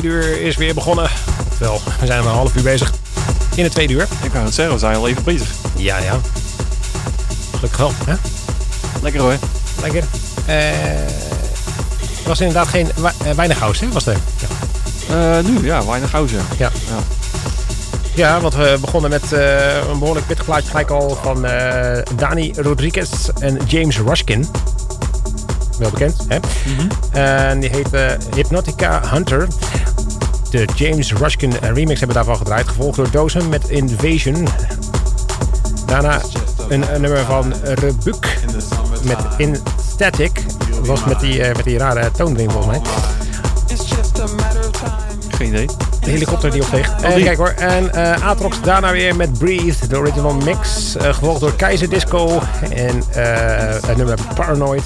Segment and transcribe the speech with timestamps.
[0.00, 1.10] Tweede uur is weer begonnen.
[1.58, 2.92] Wel, we zijn een half uur bezig
[3.54, 4.08] in het tweede uur.
[4.22, 5.48] Ik kan het zeggen, we zijn al even bezig.
[5.76, 6.20] Ja, ja.
[7.54, 8.14] Gelukkig wel, hè?
[9.02, 9.36] Lekker hoor.
[9.82, 10.04] Lekker.
[10.46, 11.30] Eh
[12.30, 12.88] was inderdaad geen
[13.24, 13.92] eh, weinig house, hè?
[13.92, 14.16] Was er?
[14.38, 15.38] Ja.
[15.38, 16.40] Eh, nu, ja, weinig gauw Ja.
[16.58, 16.70] Ja.
[18.14, 21.46] ja, want we begonnen met eh, een behoorlijk pittig plaatje gelijk al van
[22.16, 24.46] Dani Rodriguez en James Rushkin.
[25.78, 26.38] Wel bekend, hè?
[27.20, 27.88] En die heet
[28.34, 29.48] Hypnotica Hunter.
[30.50, 32.68] De James Rushkin remix hebben daarvan gedraaid.
[32.68, 34.48] Gevolgd door Dozen met Invasion.
[35.86, 36.20] Daarna
[36.68, 38.38] een, een nummer van Rebuk
[39.02, 39.56] met In
[39.92, 40.42] Static.
[40.76, 42.82] Dat was met die, eh, met die rare toondring volgens mij.
[45.28, 45.66] Geen idee.
[46.00, 47.00] De helikopter die opsteeg.
[47.02, 47.24] En die.
[47.24, 47.48] kijk hoor.
[47.48, 50.96] En eh Atrox daarna weer met Breathe, de original mix.
[50.96, 52.40] eh, gevolgd door Keizer Disco.
[52.70, 53.24] En eh,
[53.86, 54.82] het nummer Paranoid,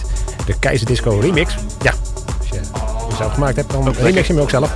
[0.47, 1.55] de Keizer Disco remix.
[1.83, 1.93] Ja,
[2.39, 4.71] als je het zelf gemaakt hebt, dan remix je hem ook zelf.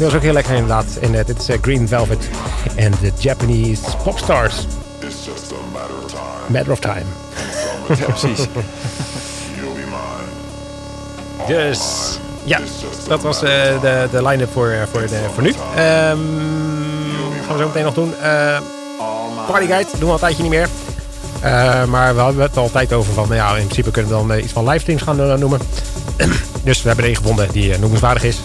[0.00, 0.86] Dat was ook heel lekker inderdaad.
[1.00, 2.28] En eh, dit is eh, Green Velvet
[2.74, 4.54] en de Japanese Popstars.
[4.98, 6.58] It's just a matter of time.
[6.58, 7.04] Matter of Time.
[7.88, 8.46] Ja, precies.
[11.46, 11.80] Dus
[12.44, 12.60] ja,
[13.08, 15.54] dat was eh, de, de line-up voor, voor, de, voor nu.
[15.76, 16.18] Ehm
[17.46, 18.14] gaan we zo meteen nog doen.
[18.22, 18.58] Eh
[19.46, 20.68] Partyguide doen we al een tijdje niet meer.
[21.88, 24.38] Maar we hadden het al tijd over van, nou ja, in principe kunnen we dan
[24.38, 25.60] iets van livestreams gaan noemen.
[26.64, 28.40] dus we hebben er een gevonden die noemenswaardig is.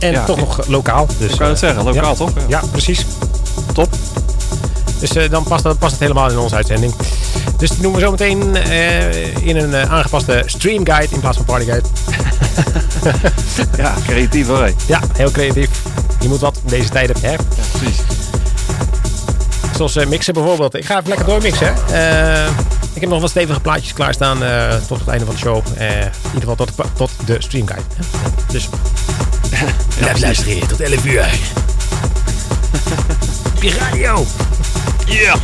[0.00, 0.24] En Ja.
[0.24, 1.06] toch nog lokaal.
[1.18, 2.14] Dus, Ik kan het eh, zeggen, lokaal ja.
[2.16, 2.30] toch?
[2.48, 3.06] Ja, precies.
[3.72, 3.88] Top.
[4.98, 6.94] Dus eh, dan past, dat- past het helemaal in onze uitzending.
[7.56, 11.46] Dus die noemen we zo meteen eh, in een eh, aangepaste streamguide in plaats van
[11.46, 11.86] partyguide.
[13.76, 14.70] Ja, creatief hoor.
[14.86, 15.68] Ja, heel creatief.
[16.20, 17.16] Je moet wat in deze tijden.
[17.20, 17.30] Hè?
[17.30, 17.36] Ja,
[17.78, 17.98] precies.
[19.76, 20.74] Zoals eh, mixen bijvoorbeeld.
[20.74, 21.74] Ik ga even lekker doormixen.
[21.92, 22.46] Eh,
[22.92, 25.62] ik heb nog wat stevige plaatjes klaarstaan eh, tot het einde van de show.
[25.76, 27.84] Eh, in ieder geval tot, tot de streamguide.
[27.96, 28.04] hè.
[28.52, 28.68] Dus
[29.98, 31.28] blijf luisteren tot 11 uur.
[33.56, 34.26] Op je radio.
[35.06, 35.36] Ja.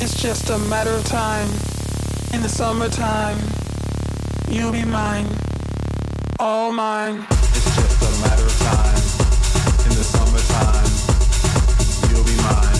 [0.00, 1.48] It's just a matter of time.
[2.32, 3.38] In the summertime,
[4.48, 5.26] you'll be mine,
[6.38, 7.26] all mine.
[7.30, 9.02] It's just a matter of time.
[9.86, 10.90] In the summertime,
[12.10, 12.79] you'll be mine,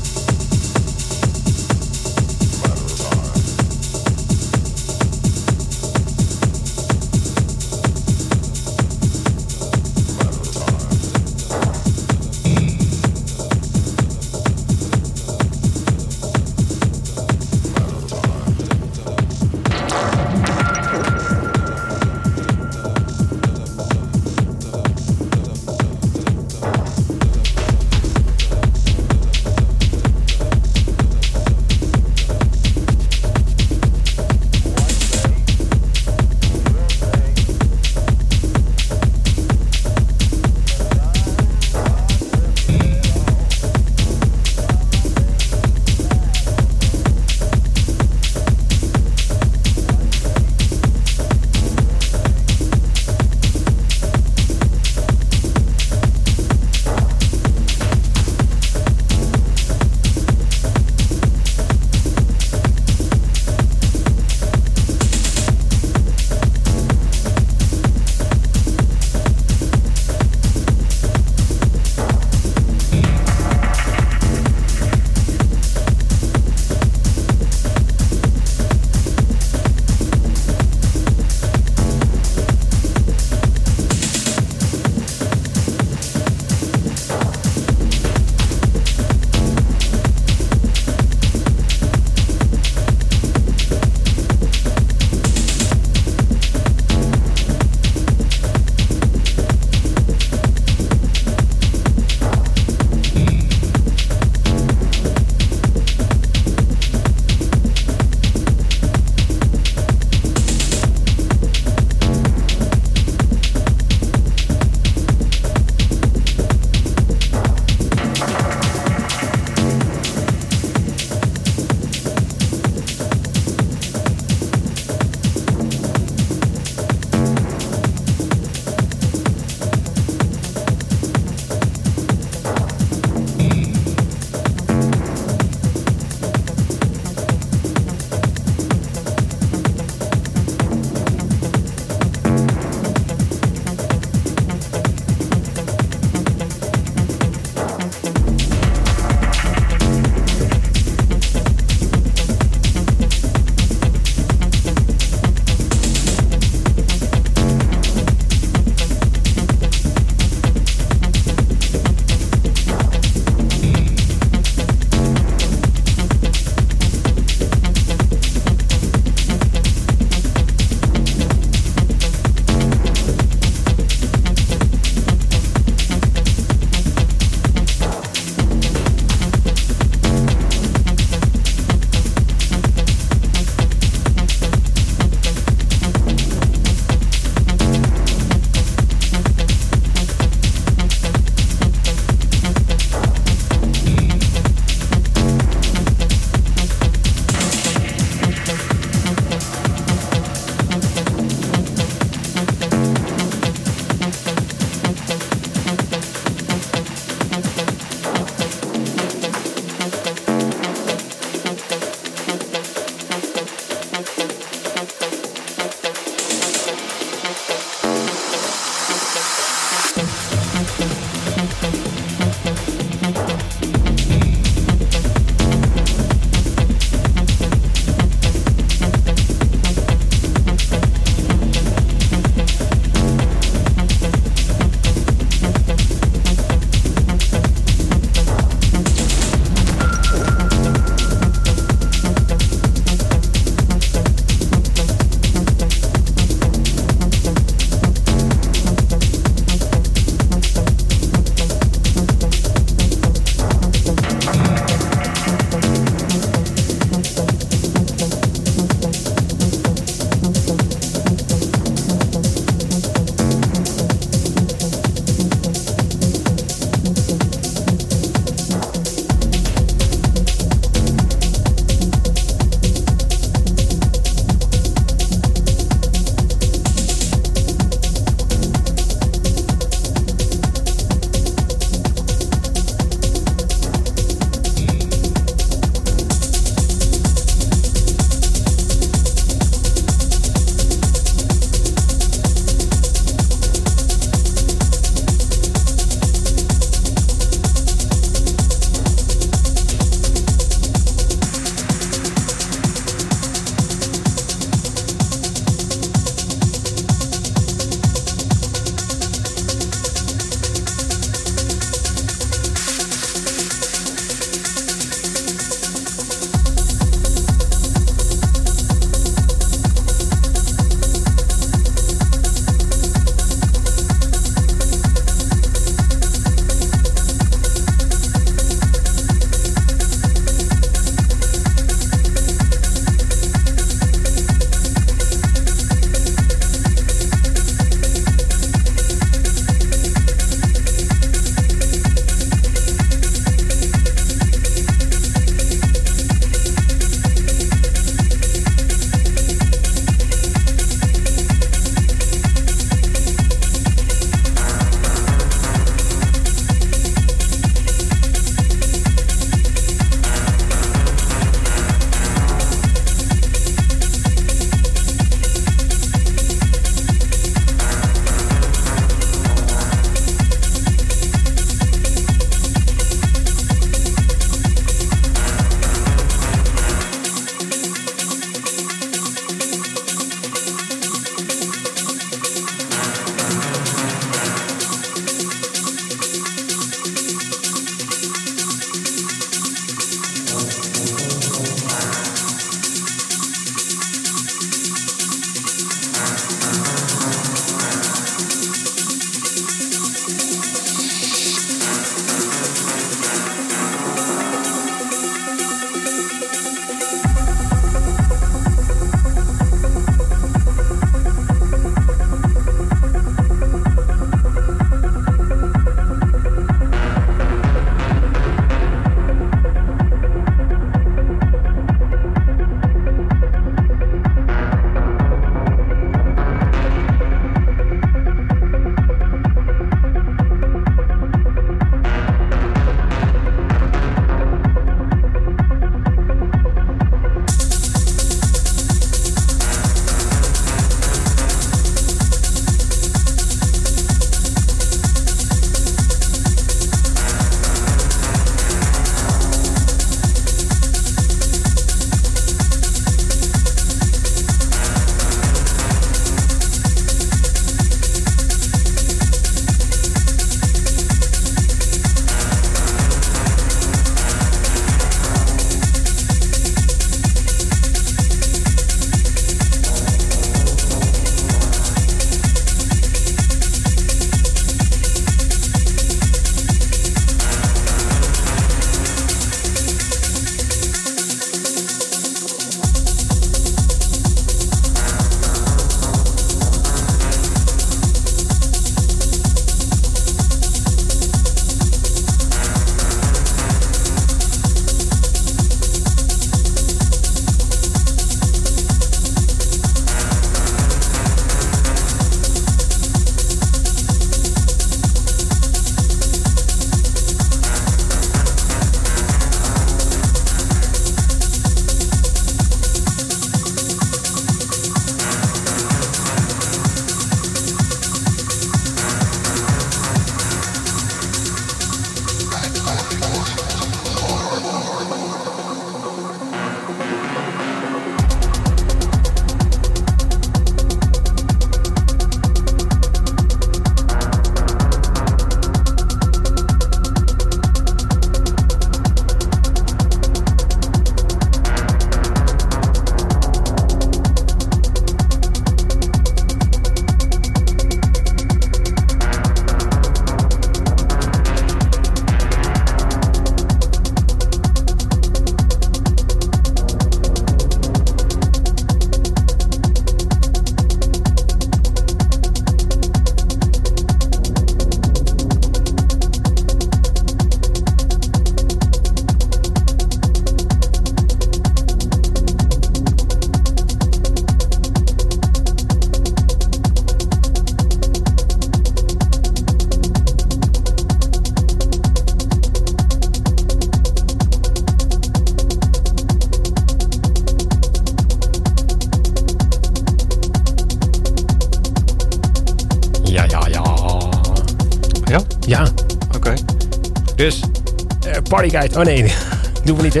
[598.58, 598.78] Guide.
[598.78, 599.12] Oh nee,
[599.64, 600.00] doen we niet hè.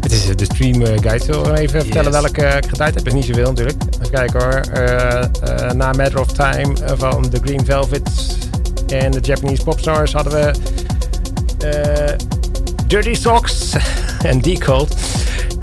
[0.00, 1.24] Het is eh, de stream eh, guide.
[1.24, 3.06] Zullen we even vertellen welke eh, ik gedraaid heb?
[3.06, 3.76] is niet zoveel natuurlijk.
[3.94, 4.60] Even kijken hoor.
[4.60, 8.36] Eh, eh, na Matter of Time eh, van The Green Velvet
[8.88, 10.52] en de Japanese Popstars hadden we
[11.68, 12.14] eh,
[12.86, 13.72] Dirty Socks
[14.22, 14.92] en Decode.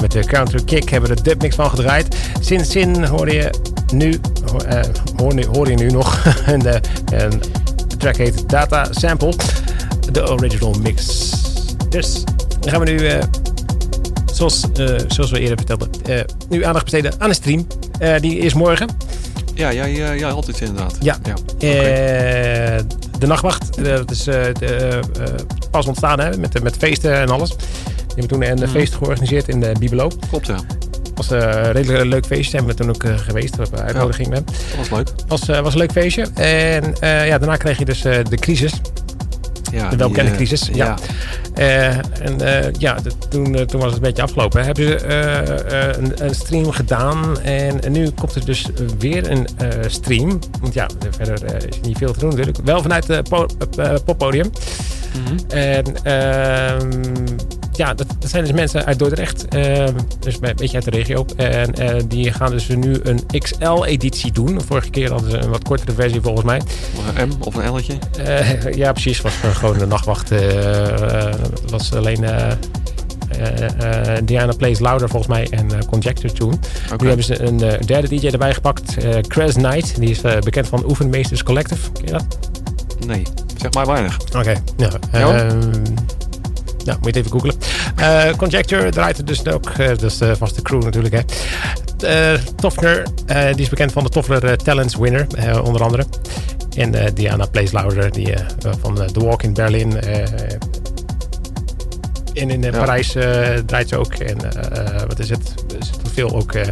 [0.01, 2.15] Met de Counter Kick hebben we de dubmix van gedraaid.
[2.39, 3.49] Sin Sin hoor je
[3.93, 4.19] nu,
[4.51, 4.81] hoor, eh,
[5.15, 6.25] hoor, nu, hoor je nu nog.
[6.45, 6.79] en, de,
[7.11, 7.29] en
[7.87, 9.33] de track heet Data Sample.
[10.11, 11.31] De original mix.
[11.93, 12.23] Dus
[12.59, 13.23] dan gaan we nu, eh,
[14.33, 16.19] zoals, eh, zoals we eerder vertelden, eh,
[16.49, 17.67] nu aandacht besteden aan de stream.
[18.19, 18.89] Die is morgen.
[19.53, 20.97] Ja, jij, jij had iets inderdaad.
[20.99, 21.17] Ja.
[21.23, 21.35] ja.
[23.19, 24.99] De nachtwacht, dat is de,
[25.71, 27.49] pas ontstaan hè, met, met feesten en alles.
[27.49, 27.57] Die
[28.05, 30.11] hebben toen een feest georganiseerd in de Bibelo.
[30.29, 30.59] Klopt, ja.
[31.15, 32.49] was een redelijk leuk feestje.
[32.49, 33.55] Zijn we toen ook geweest.
[33.55, 34.45] We hebben uitnodiging met.
[34.45, 35.07] Dat was leuk.
[35.27, 36.27] Was, was een leuk feestje.
[36.33, 38.73] En ja, daarna kreeg je dus de crisis.
[39.73, 40.69] Ja, De welbekende die, eh, crisis.
[40.73, 40.95] Ja.
[41.53, 44.63] Eh, en eh, ja, de- toen, toen was het een beetje afgelopen.
[44.65, 47.39] Hebben ze eh, eh, een, een stream gedaan.
[47.41, 48.65] En, en nu komt er dus
[48.99, 50.39] weer een eh, stream.
[50.61, 52.57] Want ja, verder is er niet veel te doen natuurlijk.
[52.63, 53.45] Wel vanuit het po
[53.77, 54.49] eh, poppodium.
[55.23, 55.57] Mhm.
[55.57, 56.89] En ehm,
[57.75, 59.47] ja, dat, dat zijn dus mensen uit Dordrecht.
[59.47, 61.25] ehm, dus een beetje uit de regio.
[61.35, 64.61] En eh, die gaan dus nu een XL-editie doen.
[64.61, 66.61] Vorige keer hadden ze een wat kortere versie volgens mij.
[66.97, 67.93] Of een M of een L'tje.
[68.19, 69.21] Eh, ja, precies.
[69.21, 70.31] Was gewoon de nachtwacht.
[70.31, 71.33] eh, eh,
[71.69, 72.25] was alleen
[74.23, 76.57] Diana Plays Louder volgens mij en eh, Conjecture Tune.
[76.97, 78.97] Nu hebben ze een derde DJ erbij gepakt.
[79.27, 79.99] Cres Knight.
[79.99, 81.91] Die is bekend van Oefenmeesters Collective.
[81.91, 82.25] Ken je dat?
[83.07, 83.23] Nee,
[83.57, 84.17] zeg maar weinig.
[84.37, 84.53] Oké.
[84.77, 85.47] Ja, Ja?
[86.85, 87.55] Nou, moet je het even googlen.
[87.95, 89.69] Eh, Conjecture draait er dus ook.
[89.69, 91.13] eh, dat is de vaste crew natuurlijk.
[91.13, 91.21] Hè.
[92.33, 96.05] Eh Toffner, eh, die is bekend van de Toffler eh, Talents winner, eh, onder andere.
[96.77, 98.45] En eh, Diana Plays Louder, die, eh,
[98.81, 99.99] van eh, The Walk in Berlin.
[100.01, 100.19] eh,
[102.33, 102.77] en in eh, Ja.
[102.77, 104.13] Parijs eh, draait ze ook.
[104.13, 105.53] En eh, wat is het?
[105.79, 106.71] Er zit veel ook eh, eh,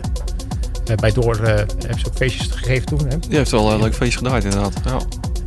[0.96, 1.36] bij door.
[1.36, 3.08] eh hebben ze ook feestjes gegeven toen.
[3.08, 3.20] Hè?
[3.20, 4.74] Die heeft wel een leuk feestje gedraaid inderdaad.
[4.86, 4.98] Ja.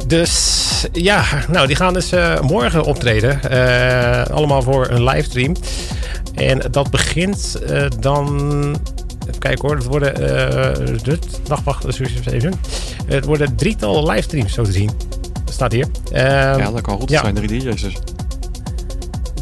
[0.07, 3.50] Dus ja, nou, die gaan dus eh, morgen optreden.
[3.50, 5.55] Eh, allemaal voor een livestream.
[6.34, 8.38] En dat begint eh, dan.
[9.28, 10.14] Even kijken hoor, het worden.
[11.02, 12.55] de nachtwacht, dus even.
[13.07, 14.90] Het worden drietal livestreams, zo te zien.
[15.44, 15.86] Dat staat hier.
[16.12, 17.11] Ehm, ja, dat kan goed.
[17.11, 17.20] ja.
[17.20, 17.96] Zijn drie DJ's dus.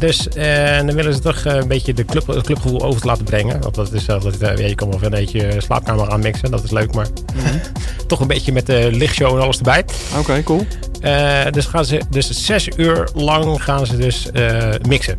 [0.03, 3.23] Dus eh, dan willen ze toch een beetje de club, het clubgevoel over te laten
[3.23, 3.61] brengen.
[3.61, 6.93] Want dat is eh, ja, je kan wel een beetje slaapkamer aanmixen, dat is leuk.
[6.93, 7.07] Maar
[8.13, 9.85] toch een beetje met de lichtshow en alles erbij.
[10.19, 10.65] Oké, cool.
[11.01, 15.15] Eh, dus gaan ze dus zes uur lang gaan ze dus eh, mixen.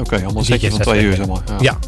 [0.00, 1.42] Oké, allemaal setje van twee uur zeg maar.
[1.60, 1.78] Ja.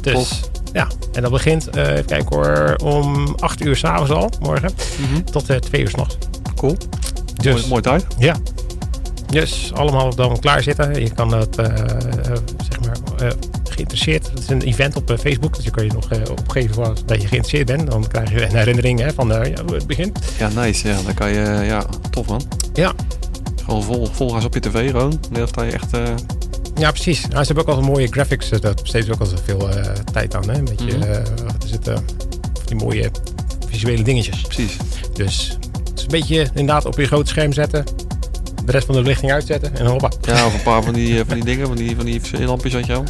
[0.00, 0.40] Dus
[0.72, 5.22] ja, en dat begint, even kijken hoor, om acht uur s'avonds al, morgen, Mhm.
[5.22, 6.16] tot eh, twee uur s'nachts.
[6.56, 6.76] Cool.
[7.34, 8.06] Dus Mooi, mooi tijd.
[8.18, 8.36] ja.
[9.26, 11.00] Dus allemaal dan klaar zitten.
[11.02, 11.54] Je kan het,
[12.70, 13.32] zeg maar,
[13.82, 14.30] geïnteresseerd.
[14.30, 16.94] Het is een event op eh, Facebook, dus je kan je nog eh, opgeven voor
[17.06, 17.90] dat je geïnteresseerd bent.
[17.90, 20.18] Dan krijg je een herinnering hè, van eh, ja, het begint.
[20.38, 20.88] Ja, nice.
[20.88, 22.42] Ja, dan kan je, ja, tof man.
[22.74, 22.92] Ja,
[23.64, 25.20] Gewoon vol, volgas op je tv gewoon.
[25.42, 25.90] Of dat je echt,
[26.74, 27.20] Ja, precies.
[27.20, 28.48] Nou, ze hebben ook altijd mooie graphics.
[28.48, 29.68] Dat besteedt ook altijd veel
[30.12, 30.50] tijd aan.
[30.50, 30.58] Hè?
[30.58, 31.96] Een beetje, wat is het, eh,
[32.64, 33.10] die mooie
[33.68, 34.40] visuele dingetjes.
[34.40, 34.76] precies.
[35.14, 35.58] Dus
[35.88, 37.84] het is een beetje inderdaad op je groot scherm zetten.
[38.64, 40.10] De rest van de belichting uitzetten en hoppa.
[40.22, 42.86] Ja, of een paar van die, van die dingen, van die, van die lampjes, weet
[42.86, 43.04] je wel.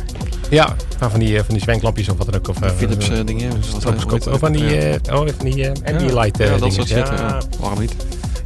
[0.52, 2.48] Ja, nou, van die, eh, van die zwenklampjes of wat dan ook.
[2.48, 3.52] Of, eh, Philips eh, dingen.
[3.78, 4.26] Stroboscoop.
[4.26, 4.98] Of van die, Ja.
[5.10, 6.96] oh, van die eh, ambient ja, eh, dat soort shit.
[6.96, 7.40] Ja, Ja.
[7.60, 7.94] Waarom niet?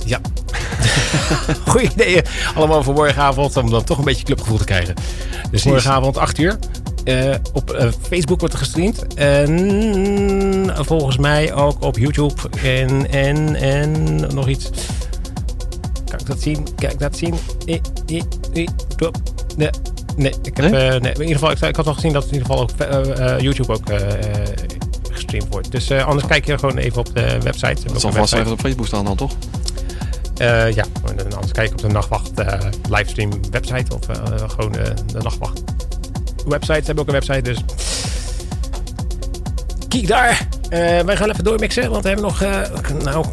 [0.05, 0.21] ja.
[1.69, 2.23] Goeie ideeën.
[2.55, 4.95] Allemaal voor morgenavond om dan toch een beetje clubgevoel te krijgen.
[5.51, 6.59] Dus morgenavond 8 uur.
[7.53, 9.15] Op Facebook wordt er gestreamd.
[9.15, 12.35] En volgens mij ook op YouTube.
[12.63, 14.71] En, en, en nog iets.
[16.05, 16.67] Kan ik dat zien?
[16.77, 17.35] Kan ik dat zien?
[17.67, 18.23] Eh, eh,
[18.55, 19.17] eh, klop.
[20.17, 20.89] Nee, nee, ik heb, Nee?
[20.89, 22.69] eh, nee, in ieder geval, ik, ik had al gezien dat het in ieder geval
[22.71, 24.49] ook eh, eh, YouTube ook eh, eh,
[25.11, 25.71] gestreamd wordt.
[25.73, 27.81] Dus eh, anders kijk je gewoon even op de website.
[27.81, 28.41] Ze Dat ook zal vast website.
[28.41, 29.33] even op Facebook staan dan, toch?
[30.37, 32.59] Eh, ja, en dan anders kijken op de Nachtwacht eh,
[32.89, 34.17] livestream website of eh,
[34.49, 35.63] gewoon eh, de Nachtwacht
[36.47, 36.79] website.
[36.81, 37.59] Ze hebben ook een website, dus
[39.89, 40.49] kijk daar.
[40.69, 42.61] Eh, wij gaan even doormixen, want we hebben nog eh,
[43.05, 43.27] nou,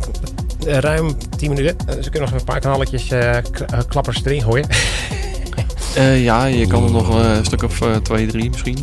[0.66, 1.78] ruim 10 minuten.
[1.86, 4.68] Dus we kunnen nog een paar kanaletjes eh, k- eh, klappers erin gooien.
[5.96, 8.78] Eh, ja, je kan er nog eh, een stuk of eh, twee, drie misschien.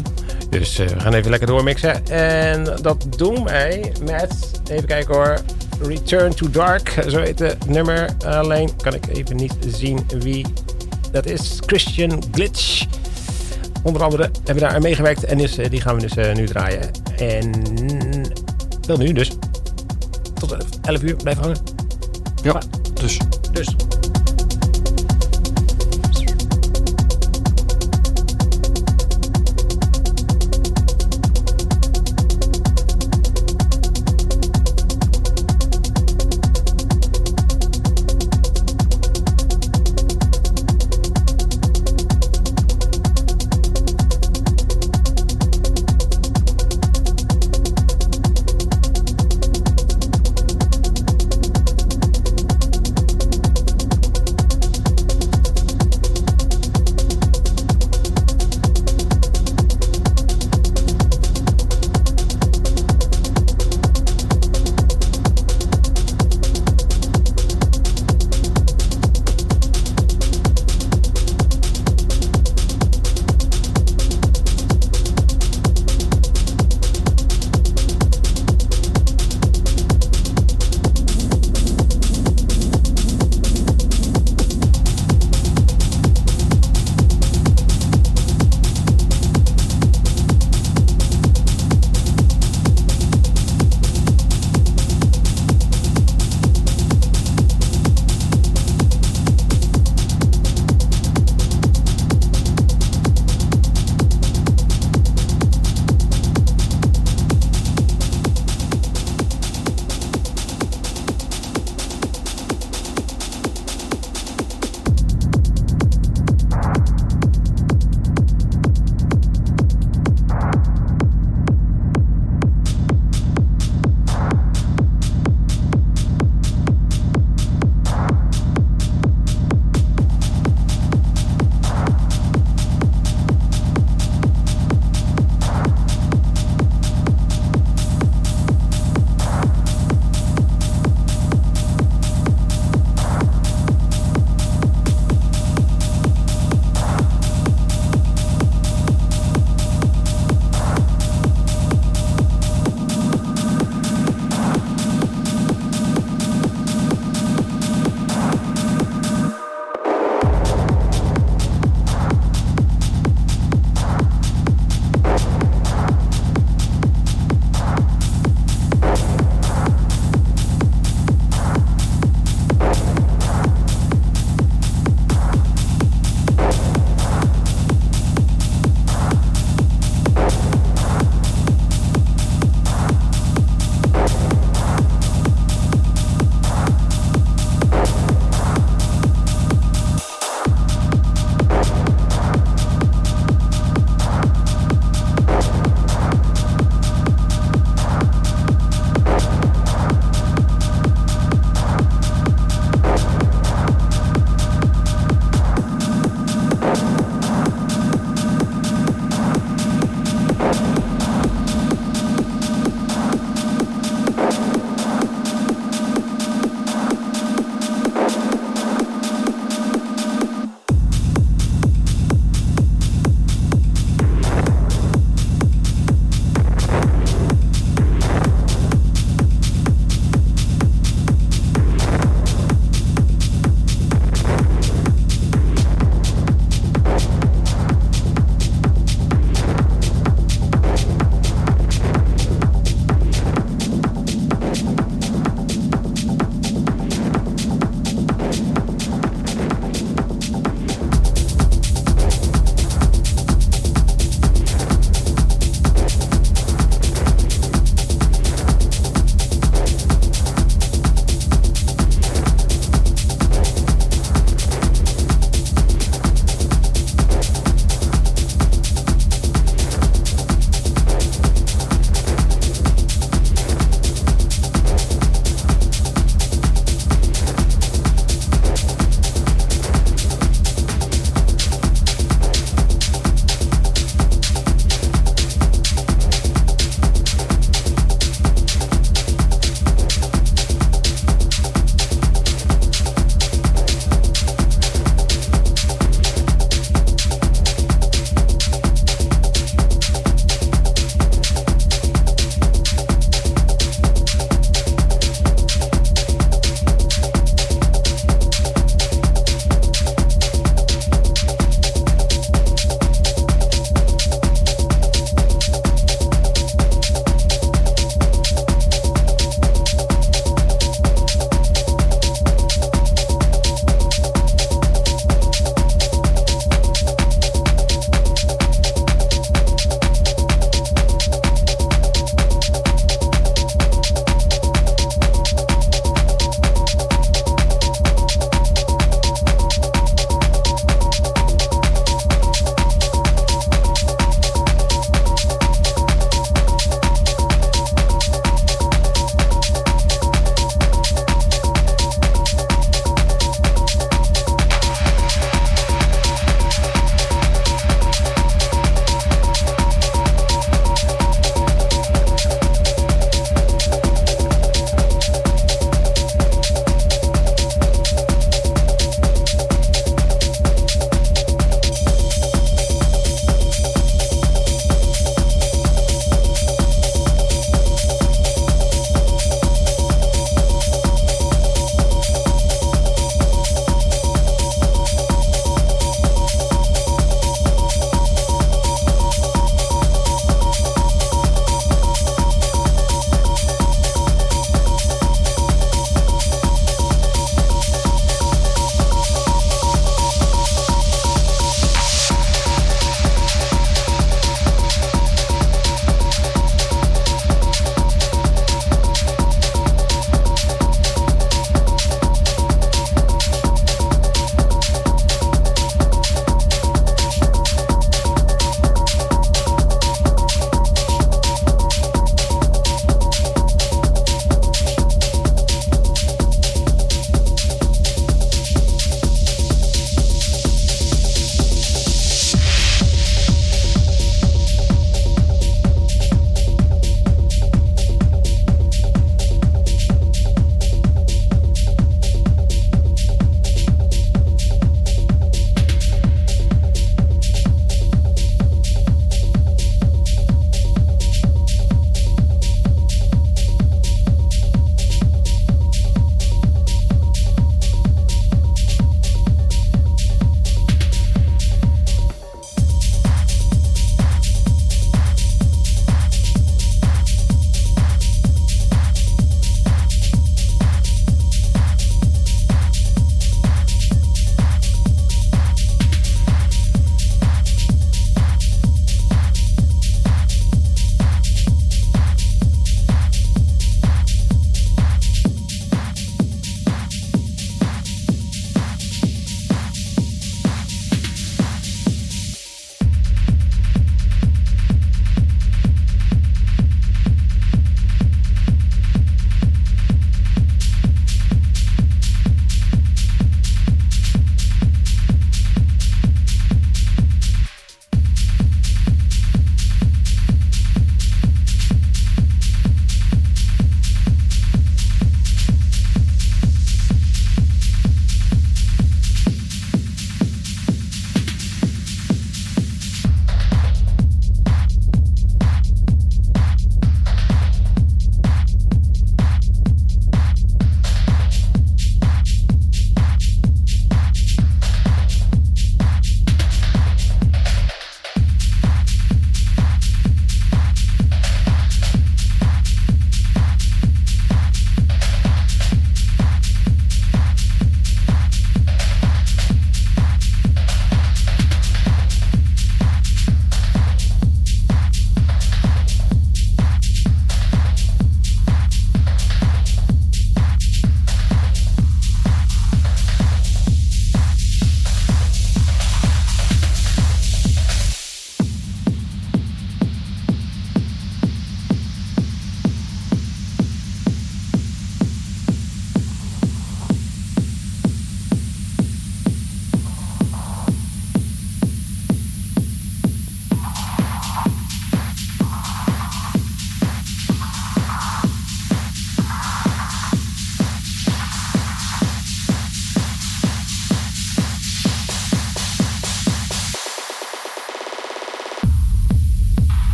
[0.50, 2.06] Dus we gaan even lekker doormixen.
[2.06, 5.38] En dat doen wij met, even kijken hoor,
[5.82, 7.04] Return to Dark.
[7.08, 8.10] Zo heet het nummer.
[8.26, 10.46] Alleen kan ik even niet zien wie
[11.12, 11.58] dat is.
[11.66, 12.86] Christian Glitch.
[13.82, 15.24] Onder andere hebben we daar aan meegewerkt.
[15.24, 16.90] En dus, die gaan we dus nu draaien.
[17.16, 17.52] En
[18.86, 19.30] wel nu dus.
[20.34, 21.58] Tot 11 uur blijven hangen.
[22.42, 22.62] Ja,
[22.94, 23.18] dus
[23.52, 23.74] Dus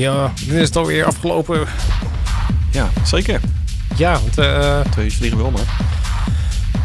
[0.00, 1.66] Ja, nu is het alweer afgelopen.
[2.70, 3.40] Ja, zeker.
[3.96, 5.62] Ja, want eh, Twee uur vliegen wel, maar.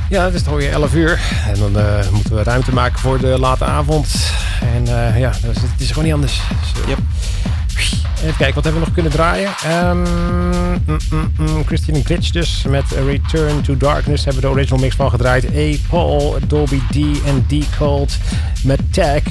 [0.09, 1.19] ja, het is alweer 11 uur.
[1.47, 4.07] En dan eh, moeten we ruimte maken voor de late avond.
[4.61, 6.41] En eh, ja, dus het is gewoon niet anders.
[6.61, 6.97] Dus, Yep.
[8.15, 9.51] Even kijken, wat hebben we nog kunnen draaien?
[9.63, 14.79] Ehm, mm, mm, mm, Christian Glitch dus met Return to Darkness hebben we de original
[14.79, 15.45] mix van gedraaid.
[15.55, 15.77] A.
[15.89, 16.95] Paul, Dolby D
[17.25, 18.17] en D Cold
[18.63, 19.21] met Tag.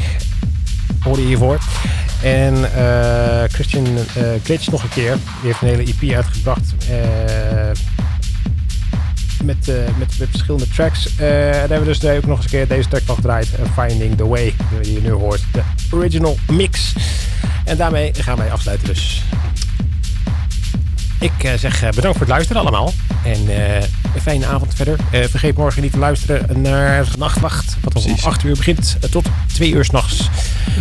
[1.02, 1.58] Hoorde je hiervoor.
[2.24, 5.12] En eh, Christian eh, Glitch nog een keer.
[5.12, 6.74] Die heeft een hele EP uitgebracht.
[6.88, 6.96] eh,
[9.44, 9.66] met,
[9.98, 11.16] met, met verschillende tracks.
[11.16, 13.48] Daar hebben we dus ook nog eens een keer deze track van gedraaid.
[13.74, 15.42] Finding the Way, die je nu hoort.
[15.52, 16.94] De original mix.
[17.64, 19.22] En daarmee gaan wij afsluiten dus.
[21.24, 22.92] Ik eh, zeg eh, bedankt voor het luisteren allemaal.
[23.24, 23.74] En eh,
[24.14, 24.98] een fijne avond verder.
[25.10, 27.76] Vergeet morgen niet te luisteren naar Nachtwacht.
[27.80, 28.24] Wat om Precies.
[28.24, 30.28] 8 uur begint tot 2 uur s'nachts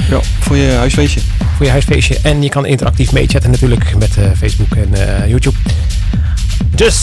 [0.09, 1.19] Ja, voor je huisfeestje.
[1.55, 2.19] voor je huisfeestje.
[2.23, 5.57] En je kan interactief meechatten natuurlijk met Facebook en YouTube.
[6.69, 6.97] Dus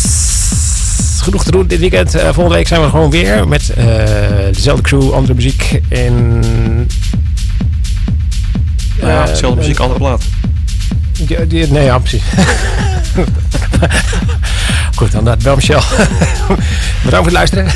[1.23, 2.11] genoeg te doen dit weekend.
[2.11, 3.73] Volgende week zijn we gewoon weer met
[4.53, 5.81] dezelfde crew, andere muziek.
[5.89, 6.43] En
[9.01, 10.23] ja, dezelfde muziek, andere plaat.
[11.49, 12.23] Die- nee, ja, precies.
[14.97, 15.81] Goed, dan naar Michel.
[17.05, 17.71] Bedankt voor het luisteren.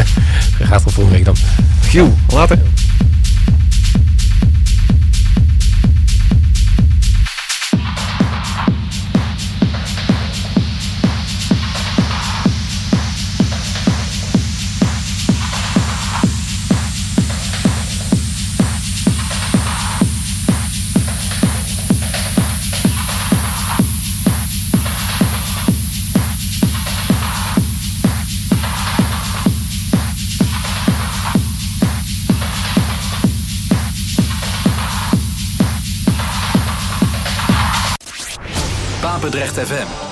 [0.68, 1.36] Gaat tot volgende week dan.
[1.88, 2.58] Giel, later.
[39.60, 40.09] FM.